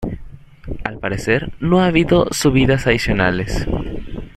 [0.83, 3.67] Al parecer, no ha habido subidas adicionales.